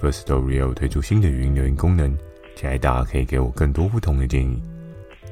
[0.00, 2.14] Firstory 有推出新的语音留言功能，
[2.54, 4.62] 期待大家可以给我更多不同的建议。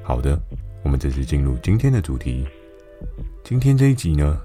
[0.03, 0.39] 好的，
[0.83, 2.47] 我们正式进入今天的主题。
[3.43, 4.41] 今天这一集呢，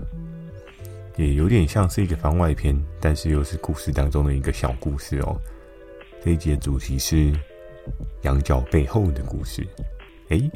[1.15, 5.39] 也有点像是一个番外篇，但是又是故事当中的一个小故事哦。
[6.23, 7.31] 这一集的主题是
[8.23, 9.65] 羊角背后的故事。
[10.29, 10.49] 诶，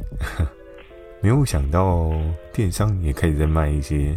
[1.22, 2.12] 没有想到
[2.52, 4.14] 电商也开始在卖一些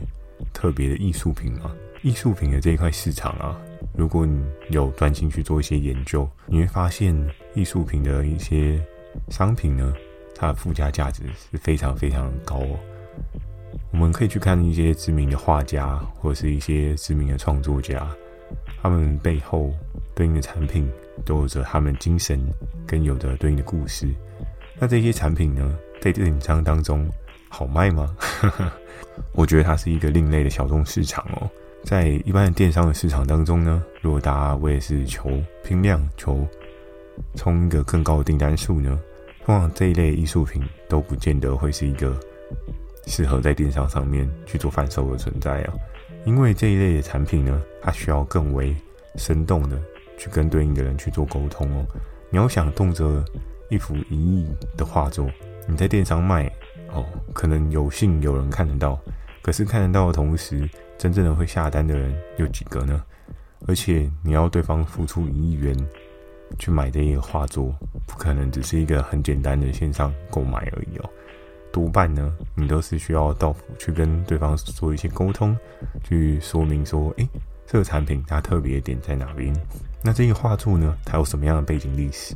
[0.53, 1.73] 特别的艺术品嘛。
[2.03, 3.59] 艺术品的这一块市场啊，
[3.97, 7.13] 如果你有专心去做一些研究，你会发现
[7.55, 8.79] 艺术品的一些
[9.29, 9.91] 商品呢，
[10.35, 12.79] 它的附加价值是非常非常高哦。
[13.91, 18.07] 我们可以去看一些知名的画家，或者是一些知名的创作家，
[18.83, 19.73] 他们背后
[20.13, 20.87] 对应的产品
[21.25, 22.39] 都有着他们精神
[22.85, 24.07] 跟有的对应的故事。
[24.79, 27.09] 那这些产品呢，在电商当中
[27.49, 28.15] 好卖吗？
[29.33, 31.49] 我觉得它是一个另类的小众市场哦。
[31.87, 36.45] 在一般的电商的市场当中呢，如果大家为是求拼量、求
[37.35, 38.99] 冲一个更高的订单数呢，
[39.45, 42.13] 通常这一类艺术品都不见得会是一个
[43.05, 45.73] 适合在电商上面去做贩售的存在啊。
[46.25, 48.75] 因为这一类的产品呢，它需要更为
[49.15, 49.81] 生动的
[50.17, 51.85] 去跟对应的人去做沟通哦。
[52.29, 53.23] 你要想动辄
[53.69, 55.25] 一幅一亿的画作，
[55.65, 56.51] 你在电商卖
[56.91, 58.99] 哦，可能有幸有人看得到，
[59.41, 63.03] 可是看得到的同时，真正的会下单的人有几个呢？
[63.67, 65.75] 而且你要对方付出一亿元
[66.59, 71.09] 去买这一个画作，不可能只是一个很简单的线上购买而已哦。
[71.71, 75.55] 多半呢，你都是需要到去跟对方做一些沟通，
[76.03, 77.27] 去说明说，诶，
[77.65, 79.53] 这个产品它特别点在哪边？
[80.03, 82.33] 那这个画作呢，它有什么样的背景历史？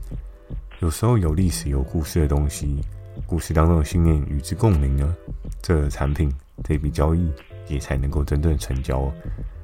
[0.79, 2.81] 有时候有历史有故事的东西，
[3.25, 5.15] 故事当中的信念与之共鸣呢，
[5.61, 6.31] 这个产品
[6.63, 7.31] 这笔交易。
[7.71, 9.13] 也才能够真正成交哦。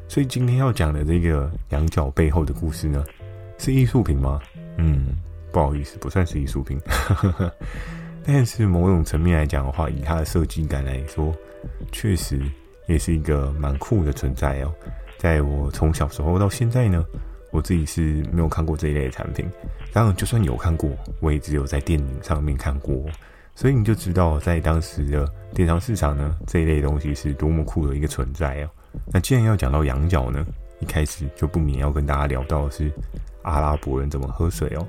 [0.07, 3.03] 所以今天要讲的这个羊角背后的故事呢，
[3.57, 4.39] 是艺术品吗？
[4.77, 5.07] 嗯，
[5.51, 6.79] 不好意思，不算是艺术品。
[8.25, 11.33] 但是某种层面来讲的话，以它的设计感来说，
[11.91, 12.41] 确实
[12.87, 14.73] 也是一个蛮酷的存在哦。
[15.17, 17.05] 在我从小时候到现在呢，
[17.51, 19.45] 我自己是没有看过这一类的产品。
[19.91, 20.89] 当然，就算有看过，
[21.19, 23.03] 我也只有在电影上面看过。
[23.57, 28.69] 所以你就知道，在当时的电商市场呢，这一类东西是多么酷的一个存在哦。
[29.11, 30.45] 那既然要讲到羊角呢，
[30.79, 32.91] 一开始就不免要跟大家聊到的是
[33.41, 34.85] 阿拉伯人怎么喝水哦。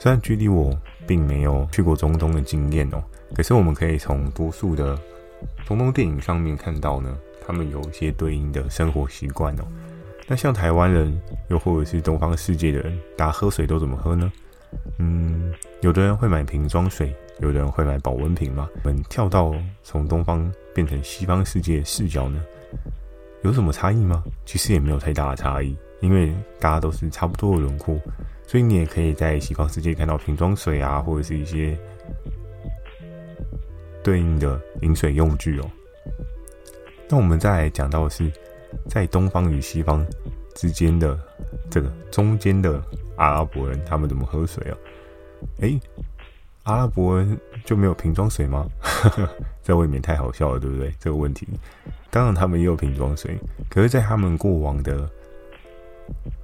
[0.00, 0.76] 虽然距离我
[1.06, 3.00] 并没有去过中东的经验哦，
[3.36, 4.98] 可是我们可以从多数的
[5.64, 9.62] 中东电影上面看到呢，他们有一些对应的生活习惯哦。
[10.26, 11.16] 那像台湾人，
[11.50, 14.32] 又或者是东方世界的人，大家喝水都怎么喝呢？
[14.98, 17.14] 嗯，有的人会买瓶装水。
[17.42, 18.68] 有人会买保温瓶吗？
[18.84, 22.40] 我们跳到从东方变成西方世界的视角呢，
[23.42, 24.22] 有什么差异吗？
[24.46, 27.98] 其实也没有太大的差异，因为大家都是差不多的轮廓，
[28.46, 31.76] 所以你也可以在西方世界看到瓶装水啊，或者是一些
[34.04, 35.68] 对应的饮水用具哦。
[37.08, 38.30] 那我们再来讲到的是
[38.88, 40.06] 在东方与西方
[40.54, 41.18] 之间的
[41.68, 42.80] 这个中间的
[43.16, 44.78] 阿拉伯人，他们怎么喝水啊？
[45.58, 45.80] 诶。
[46.64, 48.66] 阿拉伯人就没有瓶装水吗？
[49.64, 50.92] 这未免太好笑了，对不对？
[50.98, 51.46] 这个问题，
[52.10, 53.36] 当然他们也有瓶装水，
[53.68, 55.08] 可是，在他们过往的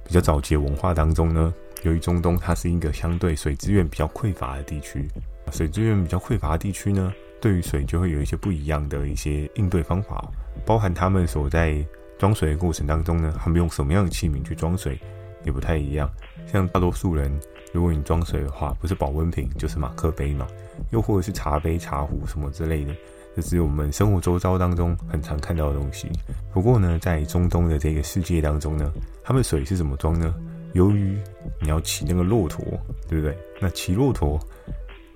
[0.05, 1.53] 比较早期的文化当中呢，
[1.83, 5.07] 由于中东它是一个相对水资源比较匮乏的地区，
[5.51, 10.29] 水资源比较匮乏的地区呢，对于水就会有一些不一样的一些应对方法，
[10.65, 11.81] 包含他们所在
[12.17, 14.99] 装水的过程当中呢，他们用什么样的器皿去装水
[15.45, 16.09] 也不太一样，
[16.51, 17.31] 像大多数人。
[17.71, 20.47] 如果你装水的话，不是保温瓶就是马克杯嘛，
[20.91, 22.95] 又或者是茶杯、茶壶什么之类的，
[23.35, 26.09] 这是我们生活周遭当中很常看到的东西。
[26.51, 28.91] 不过呢，在中东的这个世界当中呢，
[29.23, 30.33] 他们水是怎么装呢？
[30.73, 31.15] 由于
[31.61, 32.65] 你要骑那个骆驼，
[33.07, 33.37] 对不对？
[33.59, 34.39] 那骑骆驼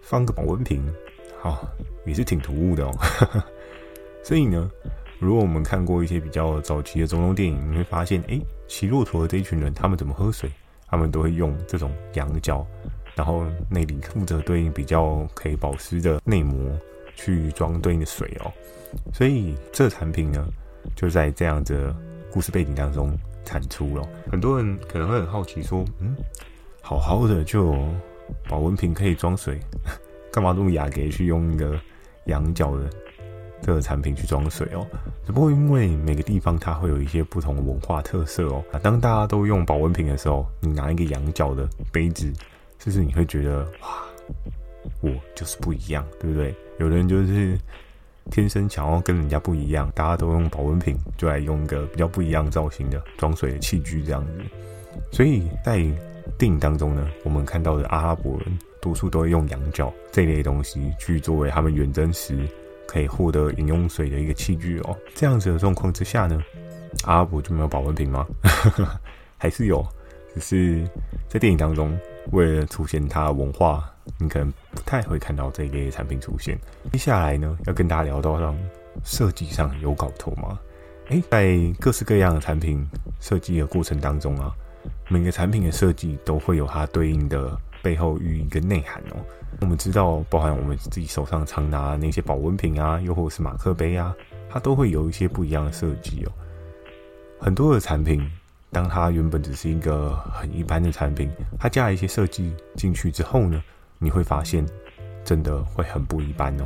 [0.03, 0.83] 放个保温瓶，
[1.41, 1.67] 好、
[2.05, 2.91] 也是挺突兀的哦。
[4.23, 4.69] 所以呢，
[5.17, 10.51] 如果我们看过一些比较早期的中东电影，你会发现，诶，骑骆驼的这一群人，他们怎么喝水？
[10.93, 12.63] 他们都会用这种羊角，
[13.15, 16.55] 然后内里负责对应比较可以保湿的内膜
[17.15, 18.53] 去装对应的水哦，
[19.11, 20.47] 所以这产品呢，
[20.95, 21.95] 就在这样的
[22.31, 24.07] 故事背景当中产出了。
[24.31, 26.15] 很多人可能会很好奇说，嗯，
[26.79, 27.75] 好好的就
[28.47, 29.59] 保温瓶可以装水，
[30.31, 31.75] 干嘛用雅阁去用一个
[32.25, 32.87] 羊角的
[33.63, 34.85] 这个产品去装水哦？
[35.25, 38.63] 只不过因为每个地方它会有一些不同的文化特色哦。
[38.71, 42.31] 啊，当大家都用保温瓶的时候，你拿一个羊角的杯子，
[42.77, 44.03] 就是你会觉得哇，
[45.01, 46.53] 我就是不一样，对不对？
[46.77, 47.57] 有人就是。
[48.31, 54.31] 天生想要跟人家不一样，大家都用保温瓶，就来用一个比较不一样造型的装水的器具这样子。
[55.11, 55.79] 所以在
[56.37, 62.47] 电影当中呢，我们看到的阿拉伯人多数都会用羊角这类东西去作为他们远征时
[62.87, 64.97] 可以获得饮用水的一个器具哦。
[65.15, 66.41] 这样子的状况之下呢，
[67.05, 68.25] 阿拉伯就没有保温瓶吗？
[69.37, 69.85] 还是有，
[70.33, 70.89] 只是
[71.27, 71.97] 在电影当中
[72.31, 73.89] 为了凸显它的文化。
[74.17, 76.59] 你可能不太会看到这一类产品出现。
[76.91, 78.53] 接下来呢，要跟大家聊到让
[79.01, 80.59] 设计上有搞头吗？
[81.07, 82.85] 诶，在各式各样的产品
[83.21, 84.53] 设计的过程当中啊，
[85.07, 89.23] 每个产品的设计都会有它对应的背后寓意跟内涵哦。
[89.61, 94.13] 我们知道，包含我们自己手上常拿的那些保温瓶啊，又或者是马克杯啊，
[94.49, 96.31] 它都会有一些不一样的设计哦。
[97.39, 98.29] 很多的产品，
[98.71, 101.29] 当它原本只是一个很一般的产品，
[101.59, 103.63] 它加了一些设计进去之后呢，
[103.99, 104.65] 你会发现，
[105.23, 106.65] 真的会很不一般哦。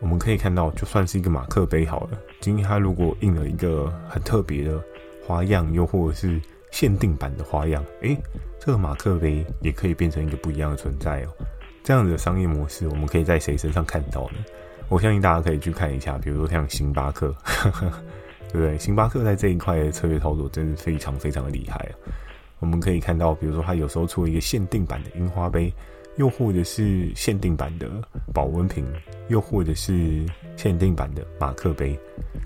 [0.00, 4.82] 我们可以看到，就算是一个马克杯好了，今天它如果印了一个很特别的
[5.26, 6.40] 花样，又或者是
[6.72, 8.18] 限定版的花样，诶，
[8.58, 11.28] 这个马克杯也可以变成一个不一样的存在哦。
[11.84, 14.38] 这样子的商业模式，我们可以在谁身上看到呢？
[14.88, 17.32] 我相信大家可以去看一下，比如说像星巴克，
[18.50, 18.76] 对不对？
[18.78, 21.92] 星巴克在这一块的策略操作真是非常非常的厉害啊。
[22.58, 25.72] 我们可以看到，比如说它有时候出一个限定版的樱花杯。
[26.16, 27.88] 又或者是限定版的
[28.34, 28.84] 保温瓶，
[29.28, 30.22] 又或者是
[30.58, 31.98] 限定版的马克杯。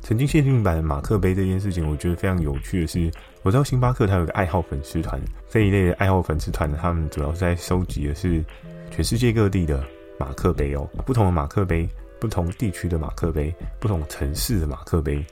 [0.02, 3.11] 曾经限定版的马克杯这件事情，我觉得非常有趣的是，
[3.46, 8.44] 我知道星巴克它有个爱好粉丝团，这一类的爱好粉丝团，他们主要是在收集的是
[8.90, 9.84] 全世界各地的
[10.19, 11.88] 马克杯哦，不同的马克杯，
[12.19, 15.25] 不同地区的马克杯，不同城市的马克杯，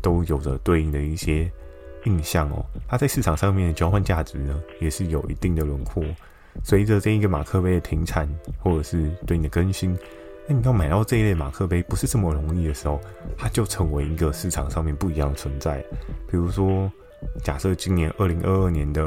[0.00, 1.50] 都有着对应的一些
[2.04, 2.64] 印象哦。
[2.86, 6.04] 它在市场上面的交换价值呢，也是有一定的轮廓。
[6.62, 9.98] 随着这一个马克杯的停产，或者是对应的更新，
[10.46, 13.00] 那你要买到这一类马克杯不是这么容易的时候，
[13.36, 15.84] 它就成为一个市场上面不一样的存在。
[16.30, 16.88] 比如说，
[17.42, 19.02] 假设今年二零二二年的，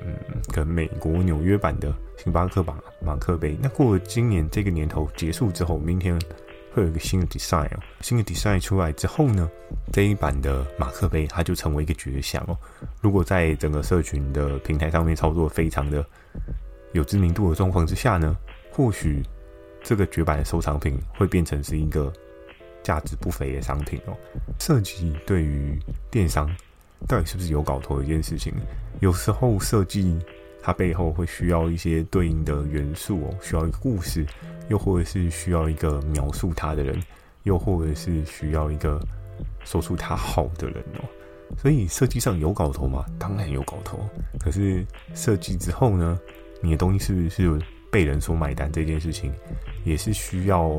[0.00, 0.16] 嗯，
[0.52, 6.20] 跟美国纽约版的星巴克马马克杯，那过了今年这个年头结束之后，明天
[6.72, 9.50] 会有一个新的 design 哦，新的 design 出来之后呢，
[9.92, 12.56] 这一版的马克杯它就成为一个绝响哦。
[13.00, 16.04] 如果在整个社群的平台上面操作非常的。
[16.94, 18.36] 有知名度的状况之下呢，
[18.70, 19.22] 或许
[19.82, 22.12] 这个绝版的收藏品会变成是一个
[22.82, 24.14] 价值不菲的商品哦。
[24.58, 25.78] 设计对于
[26.10, 26.54] 电商
[27.06, 28.52] 到底是不是有搞头的一件事情？
[29.00, 30.18] 有时候设计
[30.62, 34.24] 它背后会需要一些对应的元素哦，需要一个故事，
[34.68, 37.02] 又或者是需要一个描述它的人，
[37.42, 39.00] 又或者是需要一个
[39.64, 41.04] 说出它好的人哦。
[41.58, 43.04] 所以设计上有搞头吗？
[43.18, 43.98] 当然有搞头。
[44.40, 46.18] 可是设计之后呢？
[46.64, 48.70] 你的东西是不是被人所买单？
[48.70, 49.32] 这件事情
[49.82, 50.70] 也是需要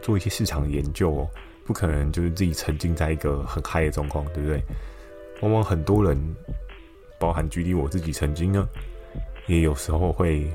[0.00, 1.28] 做一些市场研究哦，
[1.66, 4.62] 不可能就是自己沉浸在一个很嗨的状况，对不对？
[5.44, 6.18] 往往很多人，
[7.18, 8.66] 包含距离我自己曾经呢，
[9.46, 10.50] 也有时候会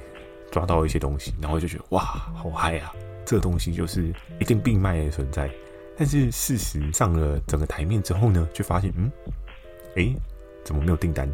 [0.50, 2.92] 抓到一些东西，然后就觉得哇，好嗨啊！
[3.24, 5.48] 这东西就是一定必卖的存在。
[5.96, 9.12] 但是事实上了整个台面之后呢，就发现，嗯，
[9.96, 10.16] 诶。
[10.62, 11.28] 怎么没有订单？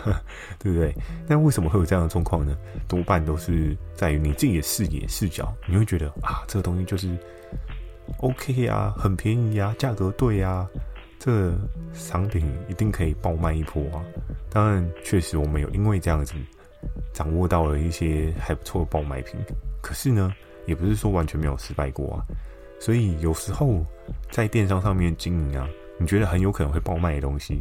[0.58, 0.94] 对不对？
[1.26, 2.54] 那为什么会有这样的状况呢？
[2.86, 7.16] 多半都是在于你自己的视野视角，你会觉得啊，这个东西就是
[8.18, 10.68] OK 啊，很便宜啊，价格对啊，
[11.24, 11.54] 这
[11.94, 14.04] 商品一定可以爆卖一波啊。
[14.50, 16.34] 当然，确实我们有因为这样子
[17.14, 19.40] 掌握到了一些还不错的爆卖品，
[19.80, 20.30] 可是呢，
[20.66, 22.20] 也不是说完全没有失败过啊。
[22.78, 23.82] 所以有时候
[24.30, 25.66] 在电商上面经营啊，
[25.98, 27.58] 你觉得很有可能会爆卖的东西。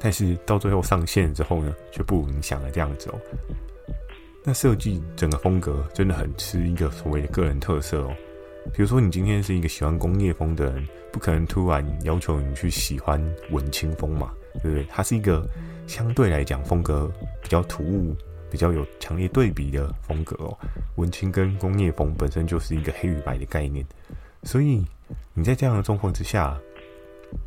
[0.00, 3.20] 但是到最后上线之后呢，却不如你想的这样子哦。
[4.42, 8.16] 那设计整个风格真的很吃一个所谓的个人特色哦。
[8.72, 14.86] 比如说你今天是一个喜欢工业风的人，不可能突然要求你去喜欢文青风嘛，对不对？
[14.90, 15.48] 它是一个
[15.86, 17.10] 相对来讲风格
[17.42, 18.16] 比较突兀、
[18.50, 20.56] 比较有强烈对比的风格哦。
[20.96, 23.84] 文青跟工业风本身就是一个黑与白的概念，
[24.42, 24.84] 所以
[25.34, 26.58] 你在这样的状况之下。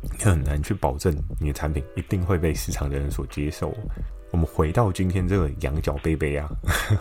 [0.02, 3.74] 你很难去保证你的产品一定会被市场的人所接受。
[4.32, 6.46] 我们回到今天这个羊角杯杯啊，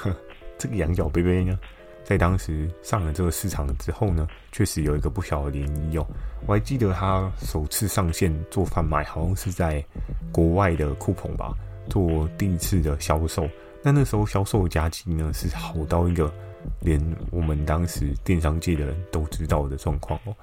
[0.57, 1.59] 这个羊角杯杯呢，
[2.07, 6.07] 在当时上了这个市场之后呢，确实有一个不小的涟漪哦。
[6.45, 9.83] 我还记得他首次上线做贩卖，好像是在
[10.31, 11.53] 国外的酷澎吧，
[11.89, 13.45] 做第一次的销售。
[13.83, 16.33] 那那时候销售的佳绩呢，是好到一个
[16.79, 16.97] 连
[17.29, 20.33] 我们当时电商界的人都知道的状况哦。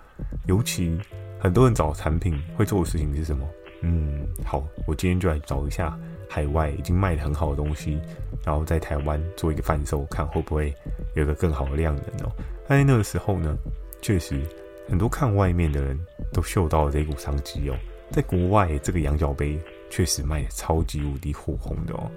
[0.44, 0.94] 尤其
[1.40, 3.48] 很多人找产品会做的事情是什么？
[3.80, 5.98] 嗯，好，我今天就来找一下
[6.34, 7.96] 海外已经卖得很好的东西，
[8.44, 10.74] 然后在台湾做一个贩售，看会不会
[11.14, 12.32] 有一个更好的量能哦。
[12.68, 13.56] 在那个时候呢，
[14.02, 14.42] 确实
[14.88, 15.96] 很多看外面的人
[16.32, 17.76] 都嗅到了这股商机哦。
[18.10, 19.56] 在国外，这个羊角杯
[19.88, 22.10] 确实卖得超级无敌火红的哦。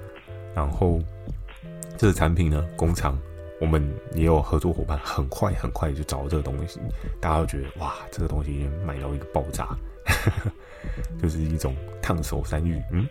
[0.56, 1.00] 然后
[1.96, 3.16] 这个产品呢，工厂
[3.62, 6.80] 我们也有合作伙伴，很快很快就找到这个东西，
[7.22, 9.78] 大家都觉得哇，这个东西已经卖到一个爆炸。
[11.22, 13.06] 就是一种烫手山芋，嗯，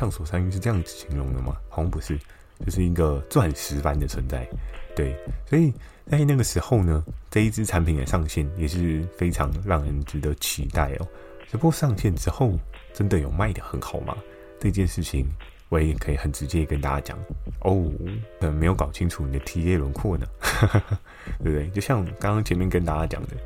[0.00, 1.54] 烫手山芋是这样子形容的吗？
[1.68, 2.18] 好像不是，
[2.64, 4.48] 就是一个钻石般的存在。
[4.96, 5.14] 对，
[5.46, 5.70] 所以
[6.06, 11.08] 在那个时候呢，这一支产品的上线也是非常让人值得期待哦。
[11.50, 12.58] 只不过上线之后，
[12.94, 14.16] 真的有卖得很好吗？
[14.58, 15.26] 这件事情
[15.68, 17.18] 我也可以很直接跟大家讲
[17.60, 17.92] 哦，
[18.40, 20.26] 可能没有搞清楚你的 TA 轮廓呢，
[21.44, 21.68] 对不对？
[21.68, 23.36] 就像刚刚前面跟大家讲的。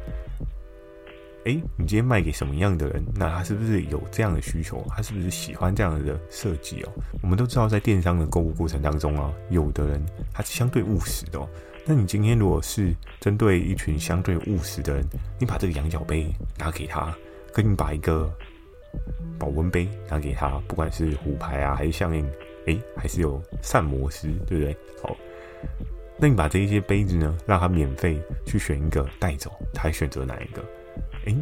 [1.45, 3.05] 哎，你今天卖给什么样的人？
[3.15, 4.83] 那他是不是有这样的需求？
[4.89, 6.93] 他是不是喜欢这样的设计哦？
[7.23, 11.49] 我们都知道，在电商的购物过程当中啊，有的人他是相对务实的哦。
[11.85, 15.05] 那你今天如果是针对一群相对务实的人，
[15.39, 16.27] 你把这个羊角杯
[16.59, 17.15] 拿给他，
[17.53, 18.33] 跟你把一个
[19.39, 22.27] 保温杯拿给他，不管是虎牌啊，还是象印，
[22.67, 24.75] 哎，还是有膳魔师，对不对？
[25.03, 25.15] 好，
[26.19, 30.65] 那你把这一些杯子呢，让他免费去选一个带走，他还选择哪一个？
[31.25, 31.37] 诶，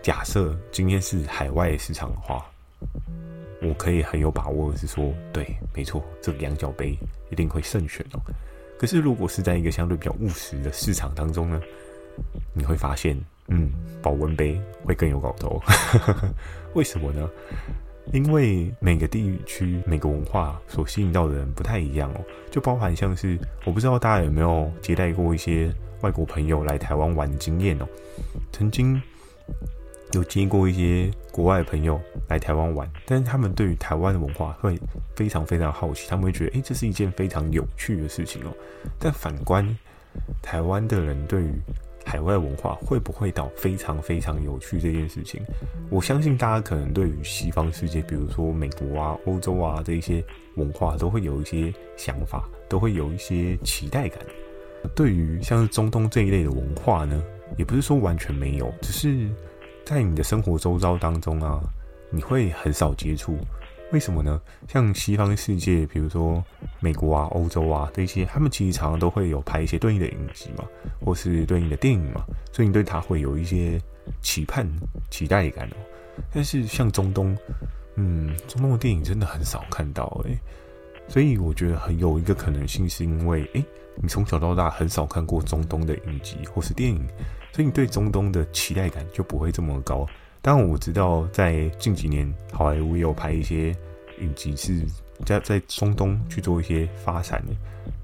[0.00, 2.44] 假设今天是海外市场的话，
[3.60, 6.96] 我可以很有把握是说，对，没错，这个羊角杯
[7.30, 8.20] 一定会胜选哦。
[8.78, 11.60] 可是如果是在一个相对比较务实的市场当中呢，
[12.54, 13.16] 你会发现，
[13.48, 13.70] 嗯，
[14.02, 15.60] 保温杯会更有搞头。
[16.74, 17.28] 为什么呢？
[18.12, 25.70] 因为每个地区、每个文化所吸引到的人不太一样哦，就包含像是，我不知道大家有没有接待过一些。
[26.02, 27.86] 外国朋友来台湾玩的经验哦，
[28.52, 29.00] 曾经
[30.12, 34.78] 有接过一些国外的朋友来台湾玩，但是他们对于台湾的文化会
[35.16, 38.52] 非常非常好奇，他们会觉得，诶，这是一件非常有趣的事情哦。
[38.98, 39.66] 但反观
[40.42, 41.52] 台湾的人对于
[42.04, 45.40] 海外文化会不会到非常非常有趣这件事情，
[45.88, 50.22] 我相信大家可能对于西方世界，比如说美国啊、欧洲啊这一些
[50.56, 54.18] 文化，都会有一些想法，都会有一些期待感。
[54.96, 57.22] 对于像是中东这一类的文化呢，
[57.56, 59.28] 也不是说完全没有，只是
[59.84, 61.60] 在你的生活周遭当中啊，
[62.10, 63.36] 你会很少接触。
[63.92, 64.40] 为什么呢？
[64.68, 66.42] 像西方世界，比如说
[66.80, 70.64] 美国啊、欧洲啊这些，他们其实常常都会有拍一些对应的影集嘛，
[71.04, 73.78] 或是对应的电影嘛，所以你对它会有一些
[74.22, 74.66] 期盼、
[75.10, 75.76] 期待感哦。
[76.32, 77.36] 但是像中东，
[77.96, 80.38] 嗯，中东的电影真的很少看到诶。
[81.08, 83.62] 所以我觉得很有一个可能性，是因为诶，
[83.96, 87.06] 你从小到大很少看过中东的影集或是电影，
[87.52, 90.06] 所以你对中东的期待感就不会这么高。
[90.40, 93.74] 当然我知道，在近几年好莱坞也有拍一些
[94.20, 94.82] 影集是
[95.24, 97.52] 在在中东去做一些发展的，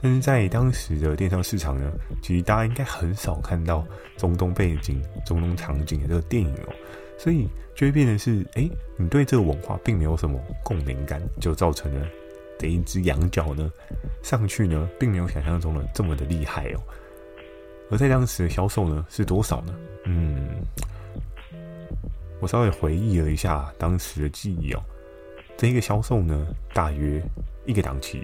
[0.00, 1.90] 但是在当时的电商市场呢，
[2.22, 3.84] 其实大家应该很少看到
[4.16, 6.72] 中东背景、中东场景的这个电影哦，
[7.18, 12.06] 所以就会变成是，诶，你对这个文化并没有什么共鸣感，就造成了。
[12.58, 13.70] 的一只羊角呢，
[14.22, 16.80] 上去呢，并没有想象中的这么的厉害哦。
[17.90, 19.74] 而在当时的销售呢，是多少呢？
[20.04, 20.48] 嗯，
[22.40, 24.82] 我稍微回忆了一下当时的记忆哦。
[25.56, 27.22] 这一个销售呢，大约
[27.64, 28.22] 一个档期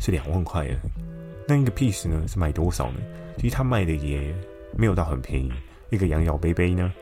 [0.00, 0.68] 是两万块。
[1.46, 3.00] 那一个 piece 呢，是卖多少呢？
[3.38, 4.34] 其实他卖的也
[4.76, 5.50] 没有到很便宜，
[5.90, 6.92] 一个羊角杯杯呢。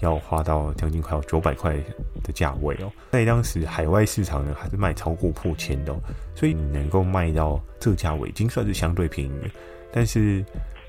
[0.00, 1.76] 要花到将近快要九百块
[2.22, 6.00] 的价位哦，在当时海外市场呢，还是卖超过破千的哦，
[6.34, 9.48] 所以你能够卖到这个价位，已经算是相对便宜了。
[9.92, 10.44] 但是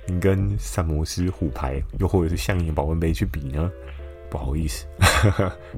[0.08, 3.72] 你跟膳魔师虎牌，又或者是象印保温杯去比呢，
[4.30, 4.86] 不好意思，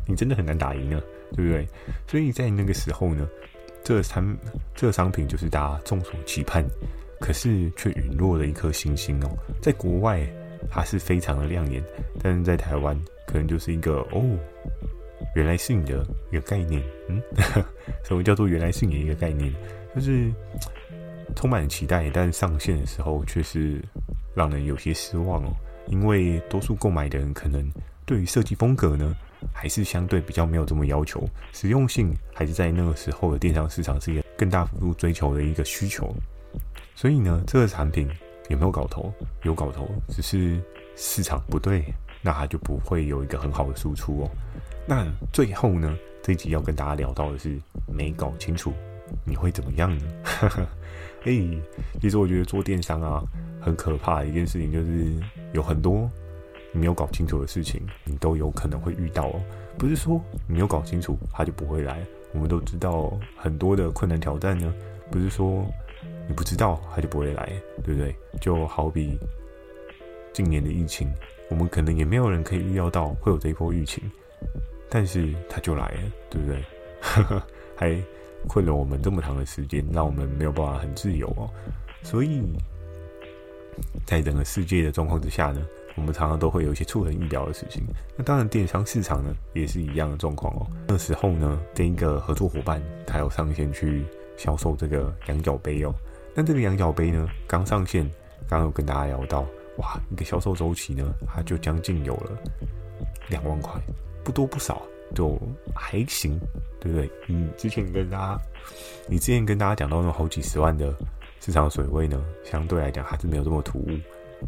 [0.06, 1.02] 你真的很难打赢呢，
[1.36, 1.68] 对不对？
[2.08, 3.28] 所以在那个时候呢，
[3.84, 4.38] 这个产
[4.76, 6.64] 这商品就是大家众所期盼，
[7.20, 9.30] 可是却陨落了一颗星星哦，
[9.62, 10.22] 在国外
[10.70, 11.84] 它是非常的亮眼，
[12.22, 13.00] 但是在台湾。
[13.34, 14.24] 可能就是一个哦，
[15.36, 17.20] 原来是你的一个概念，嗯，
[18.06, 19.52] 什么叫做原来是你的一个概念？
[19.96, 20.32] 就是
[21.36, 23.82] 充满期待，但上线的时候却是
[24.36, 25.50] 让人有些失望哦。
[25.88, 27.68] 因为多数购买的人可能
[28.06, 29.16] 对于设计风格呢，
[29.52, 36.16] 还是相对比较没有这么要求，实用性还是在那个时候的电商市场是一个更大幅度追求的一个需求。
[36.94, 38.08] 所以呢，这个产品
[38.50, 39.12] 有没有搞头？
[39.42, 40.62] 有搞头，只是
[40.96, 41.84] 市场不对，
[42.24, 44.32] 那它就不会有一个很好的输出哦。
[44.88, 48.74] 那最后呢，这一集要跟大家聊到的是，没搞清楚
[49.26, 50.06] 你会怎么样呢？
[50.24, 50.68] 哈哈
[51.26, 51.32] 哎，
[52.02, 53.24] 其实我觉得做电商啊，
[53.62, 55.14] 很可怕的一件事情就是
[55.54, 56.10] 有很多
[56.72, 59.42] 你没有搞清楚的事情，你都有可能会遇到哦。
[59.78, 62.04] 不是说你没有搞清楚，它就不会来。
[62.34, 64.74] 我们都知道很多的困难挑战呢，
[65.12, 65.66] 不是说
[66.28, 67.54] 你不知道它就不会来，
[67.84, 68.16] 对不对？
[68.42, 69.18] 就好比
[70.34, 71.08] 今年的疫情，
[71.50, 74.04] 我们可能也没有人可以预料到会有这一波疫情，
[74.90, 76.64] 但是它就来了，对不对？
[77.76, 77.96] 还
[78.48, 81.50] 困了我们这么长的时间，让我们没有办法很自由哦。
[82.02, 82.42] 所以
[84.06, 87.84] 在整个世界的状况之下呢，我们常常都会有一些出人意料的事情。
[88.16, 90.68] 那当然，电商市场呢也是一样的状况哦。
[90.88, 94.04] 那时候呢，这一个合作伙伴他有上线去
[94.38, 95.94] 销售这个羊角杯哦。
[96.36, 98.10] 那这个羊角杯呢，刚上线，
[98.48, 99.46] 刚有跟大家聊到，
[99.78, 102.32] 哇，一个销售周期呢，它就将近有了
[103.30, 103.74] 两万块，
[104.24, 104.82] 不多不少，
[105.16, 105.40] 就
[105.76, 106.40] 还行，
[106.80, 107.12] 对不对？
[107.28, 108.42] 嗯，之前跟大家，
[109.08, 110.94] 你之前跟大家讲到那种好几十万的
[111.40, 114.00] 市场水位呢，相对来讲还是没有这么突兀，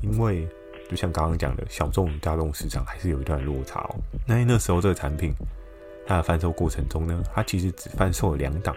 [0.01, 0.48] 因为。
[0.88, 3.96] 就像刚刚讲的，小众与大众市场还是有一段落差哦。
[4.24, 5.34] 那那时候这个产品，
[6.05, 8.75] 它的贩售过程中呢，它其实只贩售了两档。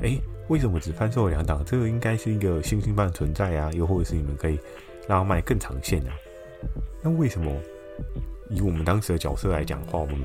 [0.00, 1.64] 诶，为什么只贩售了两档？
[1.64, 4.58] 这个应该是一个新兴般存在啊，又或者是你们可以
[5.08, 6.12] 让它卖更长线啊？
[7.02, 7.50] 那为什么
[8.50, 10.16] 以我们当时的角色来讲的话，我们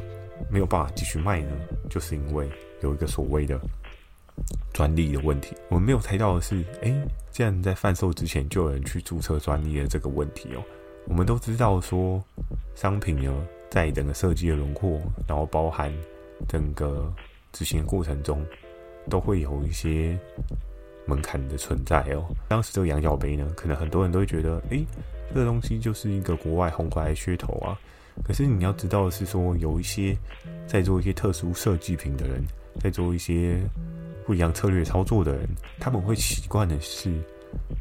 [0.49, 1.51] 没有办法继续卖呢？
[1.89, 2.49] 就是因为
[2.81, 3.59] 有一个所谓的
[4.73, 5.55] 专利的问题。
[5.69, 6.93] 我们没有猜到的是，诶，
[7.31, 10.63] 既然在贩售之前就有人去注册专利的这个问题哦。
[11.07, 12.23] 我们都知道说，
[12.75, 13.33] 商品呢，
[13.69, 15.93] 在整个设计的轮廓，然后包含
[16.47, 17.11] 整个
[17.51, 18.45] 执行的过程中，
[19.09, 20.17] 都会有一些
[21.09, 22.23] 门槛的存在哦。
[22.47, 24.85] 当时这个羊角杯呢，可能很多人都会觉得，诶，
[25.33, 27.77] 这个东西就是一个国外红过来的噱头啊。
[28.23, 30.15] 可是你要知道的是说，有一些
[30.67, 32.43] 在做一些特殊设计品的人，
[32.79, 33.59] 在做一些
[34.25, 35.47] 不一样策略操作的人，
[35.79, 37.11] 他们会习惯的是。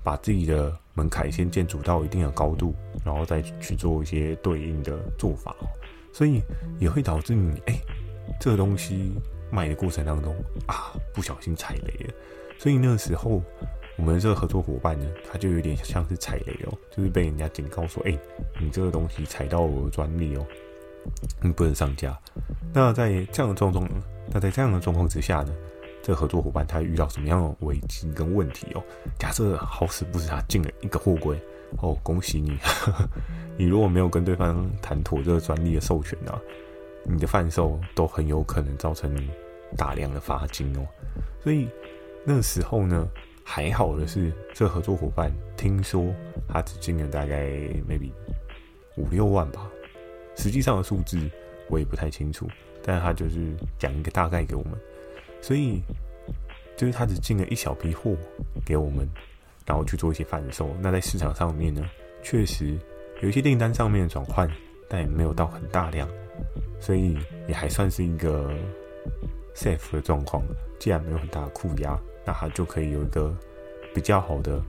[0.02, 2.74] 把自己的门槛先建筑到一定的高度，
[3.04, 5.54] 然后再去做一些对应的做法，
[6.10, 6.40] 所以
[6.78, 7.78] 也会导致你哎、
[8.40, 9.12] 这个东西
[9.50, 10.34] 卖的过程当中
[10.66, 12.14] 啊，不小心踩雷了。
[12.58, 13.42] 所以那个时候，
[13.96, 18.18] 我们这个合作伙伴呢，他就有点像是踩雷哦，就是被人家警告说，哎、
[18.60, 20.44] 你这个东西踩到我的专利哦，
[21.40, 22.18] 你不能上架。
[22.74, 23.88] 那在这样的状况，
[24.30, 25.54] 那在这样的状况之下呢？
[26.00, 28.82] 这个合作伙伴他遇到什么样的危机跟问题哦？
[29.18, 31.38] 假设好死不死他进了一个货柜
[31.82, 32.56] 哦，恭喜你！
[33.58, 36.40] 你如果没有跟对方谈妥这个专利的授权呢、啊，
[37.04, 39.14] 你的贩售都很有可能造成
[39.76, 40.86] 大量的罚金哦。
[41.42, 41.68] 所以
[42.30, 43.08] 那时候呢，
[43.42, 46.14] 还好的是这合作伙伴听说
[46.46, 47.46] 他只进了大概
[47.88, 48.12] maybe
[48.98, 49.66] 五六万吧，
[50.36, 51.18] 实际上的数字
[51.70, 52.46] 我也不太清楚，
[52.84, 54.72] 但他就是讲一个大概给我们。
[55.40, 55.80] 所以，
[56.76, 58.14] 就是他只进了一小批货
[58.62, 59.08] 给我们，
[59.64, 60.68] 然后去做一些贩售。
[60.82, 61.82] 那在市场上面呢，
[62.22, 62.76] 确实
[63.22, 64.46] 有一些订单上面的转换，
[64.86, 66.06] 但也没有到很大量，
[66.78, 67.16] 所以
[67.48, 68.52] 也还算是一个
[69.54, 70.42] safe 的状况。
[70.78, 73.34] 既然没有很大的库压，那他就可以有一个
[73.94, 74.60] 比较好的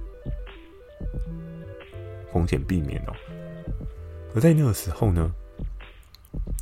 [2.31, 3.11] 风险避免哦。
[4.33, 5.29] 而在那个时候呢，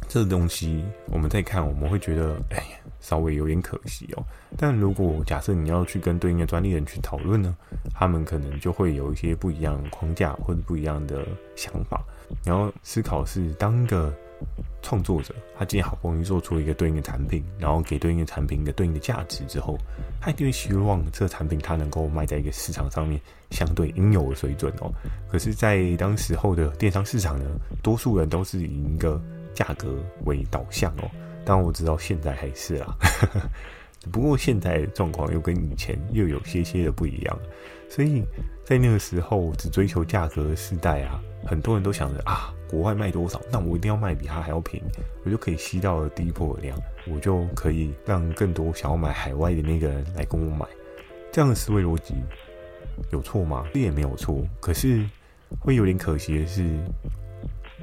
[0.08, 2.78] 这东西我们再看，我们会觉得，哎呀。
[3.00, 4.24] 稍微有点可惜哦，
[4.58, 7.56] 但如果假设你要去跟对应的专利人去讨论呢，
[7.94, 12.04] 他们可能就会有一些不一样的框架或者不一样的想法。
[12.44, 14.12] 你要思考是，当个
[14.88, 19.78] 创作者，他今天好不容易做出一个对应的产品，然后给对应的产品一个对应的价值之后，
[20.22, 23.20] 他一定希望这个产品它能够卖在一个市场上面
[23.52, 24.90] 相对应有的水准哦。
[25.30, 27.46] 可是，在当时候的电商市场呢，
[27.84, 29.22] 多数人都是以一个
[29.54, 31.12] 价格为导向哦。
[31.44, 32.96] 当然我知道现在还是啦，
[34.10, 37.40] 不过现在状况又跟以前又有些些的不一样，
[37.90, 38.24] 所以
[38.64, 44.88] 在那个时候只追求价格的时代啊，很多人都想着啊，国外卖多少，那我一定要卖比他还要便宜，
[45.24, 50.66] 我就可以吸到了第一波的量，我就可以让更多想要买海外的那个人来跟我买。
[51.32, 52.16] 这样的思维逻辑
[53.12, 53.66] 有错吗？
[53.74, 55.06] 这也没有错，可是
[55.60, 56.78] 会有点可惜的是，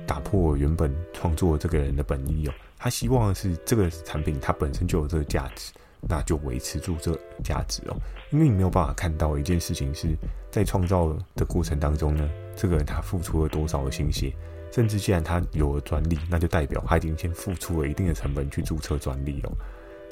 [0.06, 2.52] 打破原本创作这个人的本意哦。
[2.76, 5.72] 他希望的是这个产品它本身就有这个价值，
[6.08, 7.96] 那就维持住这价值哦。
[8.30, 10.08] 因为你没有办法看到一件事情是
[10.50, 14.32] 在创造的过程当中呢，这个人他付出了多少的心血，
[14.72, 19.52] 甚至既然他有了专利，那就代表他已经先付出了一定的成本去注册专利哦。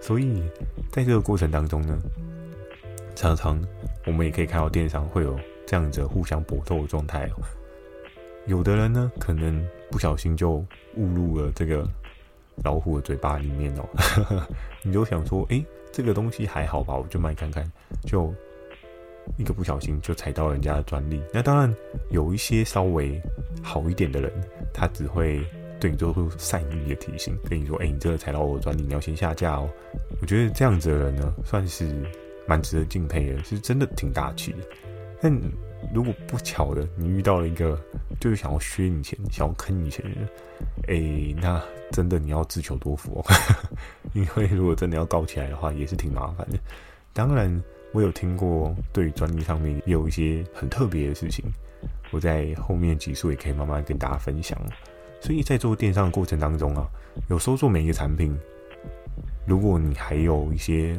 [0.00, 0.42] 所以
[0.90, 1.98] 在这个过程当中呢，
[3.14, 3.62] 常常
[4.06, 7.42] 我们也可以看到电商会有这样子互相搏斗的状态哦。
[8.46, 10.54] 有的人呢，可能不小心就
[10.96, 11.88] 误入了这个
[12.64, 13.88] 老虎的嘴巴里面哦。
[14.82, 17.70] 你就想说，诶，这个东西还好吧，我就卖看看，
[18.04, 18.32] 就
[19.36, 21.22] 一个不小心就踩到人家的专利。
[21.32, 21.72] 那当然
[22.10, 23.20] 有一些稍微
[23.62, 24.32] 好一点的人，
[24.74, 25.40] 他只会
[25.80, 29.68] 对你做出善意的提醒，跟你说，诶，你这个踩到我的专利，你要先下架哦。
[30.20, 32.04] 我觉得这样子的人呢，算是
[32.46, 34.58] 蛮值得敬佩的，是真的挺大气的。
[35.20, 35.32] 但
[35.92, 37.78] 如果不巧的，你遇到了一个
[38.20, 40.28] 就是想要削你钱、想要坑你钱的人，
[40.88, 43.24] 哎、那真的你要自求多福哦。
[44.14, 46.58] 因为如果真的要告起来的话，也是挺麻烦的。
[47.12, 51.44] 当然，我有听过对专利上面有一些很特别的事情，
[52.10, 54.58] 我在后面几数也可以慢慢跟大家分享。
[55.20, 56.86] 所以在做电商的过程当中啊，
[57.28, 58.36] 有时候做每一个产品，
[59.46, 60.98] 如果你还有一些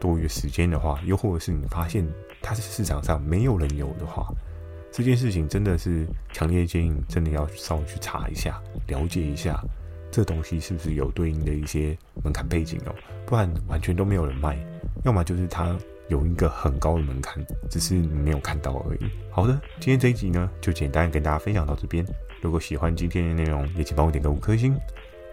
[0.00, 2.06] 多余时间的话，又或者是你发现，
[2.40, 4.26] 它是市场上没有人有的话，
[4.90, 9.60] 这件事情真的是强烈建议，真的要稍微去查一下，了解一下
[10.10, 12.94] 这东西是不是有对应的一些门槛背景哦，
[13.26, 14.58] 不然完全都没有人卖，
[15.04, 15.76] 要么就是它
[16.08, 19.00] 有一个很高的门槛，只是你没有看到而已。
[19.30, 22.04] 好的，今天这一集呢，就简单跟大家分享到这边。
[22.40, 24.74] 如果喜欢今天的内容，也请帮我点个五颗星。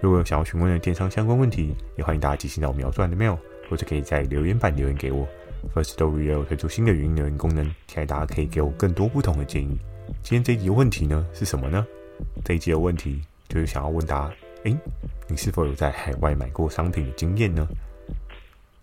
[0.01, 3.37] 如果有想要询问的电商相关问题，也欢迎大家寄信到我描述栏的苗
[3.69, 5.25] 或者可以在留言板留言给我。
[5.73, 9.77] Firstory 也有推出新的语音留言功能，期待大家可以给我更多不同的建议。
[10.21, 11.85] 今天这一集的问题呢是什么呢？
[12.43, 14.77] 这一集的问题就是想要问大家：诶，
[15.27, 17.67] 你是否有在海外买过商品的经验呢？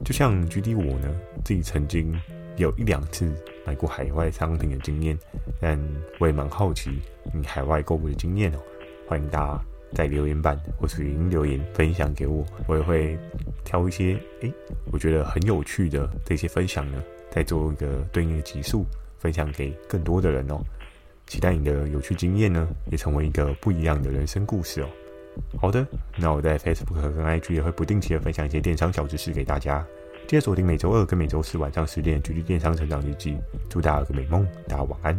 [0.05, 1.15] 就像 GD 我呢，
[1.45, 2.19] 自己曾经
[2.57, 3.33] 有一两次
[3.65, 5.17] 买过海外商品的经验，
[5.61, 5.79] 但
[6.19, 7.01] 我也蛮好奇
[7.33, 8.59] 你海外购物的经验哦。
[9.09, 9.72] 欢迎大家。
[9.95, 13.19] 在留言板或是语音留言分享给我，我也会
[13.65, 14.53] 挑一些诶，
[14.91, 18.85] 我觉得很有趣的这些分享呢，再做一个对应的集数
[19.19, 20.61] 分享给更多的人哦。
[21.27, 24.89] 期待你的有趣经验呢，也成为一个不一样的人生故事哦。
[25.59, 25.87] 好的，
[26.19, 29.87] 那我在 Facebook 跟 IG 也会不定期的分享一些电商小知识给大家。
[30.29, 33.33] 记得锁定每周二跟每周四晚上十点《GD 电商成长日记》，
[33.69, 35.19] 祝大家有个美梦，大家晚安。